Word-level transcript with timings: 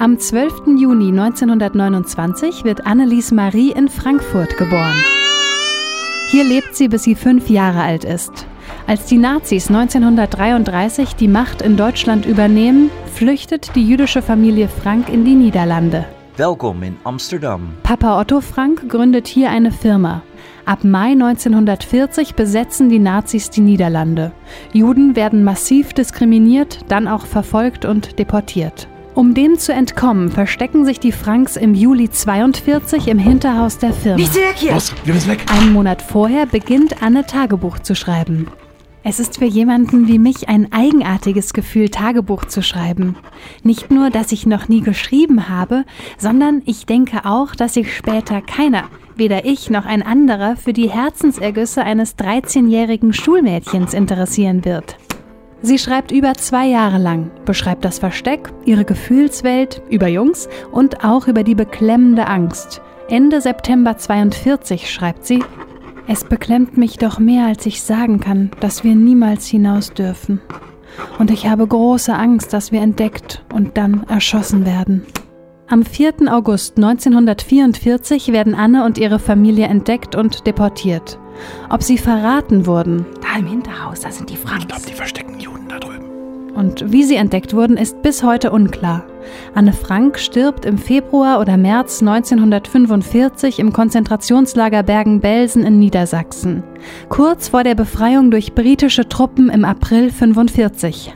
Am 0.00 0.16
12. 0.16 0.78
Juni 0.78 1.08
1929 1.08 2.62
wird 2.62 2.86
Annelies 2.86 3.32
Marie 3.32 3.72
in 3.72 3.88
Frankfurt 3.88 4.56
geboren. 4.56 4.94
Hier 6.28 6.44
lebt 6.44 6.76
sie, 6.76 6.86
bis 6.86 7.02
sie 7.02 7.16
fünf 7.16 7.50
Jahre 7.50 7.80
alt 7.80 8.04
ist. 8.04 8.46
Als 8.86 9.06
die 9.06 9.18
Nazis 9.18 9.66
1933 9.66 11.16
die 11.16 11.26
Macht 11.26 11.62
in 11.62 11.76
Deutschland 11.76 12.26
übernehmen, 12.26 12.90
flüchtet 13.12 13.74
die 13.74 13.84
jüdische 13.84 14.22
Familie 14.22 14.68
Frank 14.68 15.08
in 15.08 15.24
die 15.24 15.34
Niederlande. 15.34 16.04
Welkom 16.36 16.80
in 16.84 16.96
Amsterdam. 17.02 17.70
Papa 17.82 18.20
Otto 18.20 18.40
Frank 18.40 18.88
gründet 18.88 19.26
hier 19.26 19.50
eine 19.50 19.72
Firma. 19.72 20.22
Ab 20.64 20.84
Mai 20.84 21.10
1940 21.10 22.36
besetzen 22.36 22.88
die 22.88 23.00
Nazis 23.00 23.50
die 23.50 23.62
Niederlande. 23.62 24.30
Juden 24.72 25.16
werden 25.16 25.42
massiv 25.42 25.92
diskriminiert, 25.92 26.82
dann 26.86 27.08
auch 27.08 27.26
verfolgt 27.26 27.84
und 27.84 28.20
deportiert. 28.20 28.86
Um 29.18 29.34
dem 29.34 29.58
zu 29.58 29.72
entkommen, 29.72 30.30
verstecken 30.30 30.84
sich 30.84 31.00
die 31.00 31.10
Franks 31.10 31.56
im 31.56 31.74
Juli 31.74 32.08
42 32.08 33.08
im 33.08 33.18
Hinterhaus 33.18 33.76
der 33.76 33.92
Firma. 33.92 34.18
Nicht 34.18 34.36
weg 34.36 34.54
hier! 34.54 34.74
Los, 34.74 34.94
wir 35.04 35.12
müssen 35.12 35.32
weg. 35.32 35.44
Einen 35.50 35.72
Monat 35.72 36.02
vorher 36.02 36.46
beginnt 36.46 37.02
Anne 37.02 37.26
Tagebuch 37.26 37.80
zu 37.80 37.96
schreiben. 37.96 38.46
Es 39.02 39.18
ist 39.18 39.38
für 39.38 39.44
jemanden 39.44 40.06
wie 40.06 40.20
mich 40.20 40.48
ein 40.48 40.72
eigenartiges 40.72 41.52
Gefühl, 41.52 41.88
Tagebuch 41.88 42.44
zu 42.44 42.62
schreiben. 42.62 43.16
Nicht 43.64 43.90
nur, 43.90 44.10
dass 44.10 44.30
ich 44.30 44.46
noch 44.46 44.68
nie 44.68 44.82
geschrieben 44.82 45.48
habe, 45.48 45.84
sondern 46.16 46.62
ich 46.64 46.86
denke 46.86 47.24
auch, 47.24 47.56
dass 47.56 47.74
sich 47.74 47.96
später 47.96 48.40
keiner, 48.40 48.84
weder 49.16 49.44
ich 49.44 49.68
noch 49.68 49.84
ein 49.84 50.02
anderer, 50.02 50.54
für 50.54 50.72
die 50.72 50.90
Herzensergüsse 50.90 51.82
eines 51.82 52.16
13-jährigen 52.18 53.12
Schulmädchens 53.12 53.94
interessieren 53.94 54.64
wird. 54.64 54.96
Sie 55.60 55.78
schreibt 55.78 56.12
über 56.12 56.34
zwei 56.34 56.66
Jahre 56.66 56.98
lang, 56.98 57.30
beschreibt 57.44 57.84
das 57.84 57.98
Versteck, 57.98 58.52
ihre 58.64 58.84
Gefühlswelt, 58.84 59.82
über 59.90 60.06
Jungs 60.06 60.48
und 60.70 61.04
auch 61.04 61.26
über 61.26 61.42
die 61.42 61.56
beklemmende 61.56 62.26
Angst. 62.26 62.80
Ende 63.08 63.40
September 63.40 63.96
42 63.96 64.90
schreibt 64.90 65.26
sie, 65.26 65.42
es 66.06 66.24
beklemmt 66.24 66.78
mich 66.78 66.96
doch 66.96 67.18
mehr, 67.18 67.46
als 67.46 67.66
ich 67.66 67.82
sagen 67.82 68.20
kann, 68.20 68.50
dass 68.60 68.84
wir 68.84 68.94
niemals 68.94 69.46
hinaus 69.46 69.92
dürfen. 69.92 70.40
Und 71.18 71.30
ich 71.30 71.46
habe 71.48 71.66
große 71.66 72.14
Angst, 72.14 72.52
dass 72.52 72.72
wir 72.72 72.80
entdeckt 72.80 73.44
und 73.52 73.76
dann 73.76 74.04
erschossen 74.08 74.64
werden. 74.64 75.04
Am 75.66 75.84
4. 75.84 76.32
August 76.32 76.78
1944 76.78 78.32
werden 78.32 78.54
Anne 78.54 78.86
und 78.86 78.96
ihre 78.96 79.18
Familie 79.18 79.66
entdeckt 79.66 80.14
und 80.14 80.46
deportiert. 80.46 81.18
Ob 81.68 81.82
sie 81.82 81.98
verraten 81.98 82.66
wurden 82.66 83.06
Da 83.20 83.38
im 83.38 83.46
Hinterhaus, 83.46 84.00
da 84.00 84.10
sind 84.10 84.30
die 84.30 84.34
Ich 84.34 84.44
glaube, 84.44 84.60
Franks. 84.66 84.84
die 84.86 84.94
verstecken 84.94 85.38
Juden 85.40 85.68
da 85.68 85.78
drüben. 85.78 86.04
und 86.54 86.90
wie 86.90 87.04
sie 87.04 87.16
entdeckt 87.16 87.54
wurden, 87.54 87.76
ist 87.76 88.02
bis 88.02 88.22
heute 88.22 88.50
unklar. 88.50 89.04
Anne 89.54 89.72
Frank 89.72 90.18
stirbt 90.18 90.64
im 90.64 90.78
Februar 90.78 91.40
oder 91.40 91.56
März 91.56 92.00
1945 92.00 93.58
im 93.58 93.72
Konzentrationslager 93.72 94.82
Bergen-Belsen 94.82 95.64
in 95.64 95.78
Niedersachsen, 95.78 96.62
kurz 97.08 97.48
vor 97.48 97.62
der 97.62 97.74
Befreiung 97.74 98.30
durch 98.30 98.54
britische 98.54 99.08
Truppen 99.08 99.50
im 99.50 99.64
April 99.64 100.04
1945. 100.04 101.14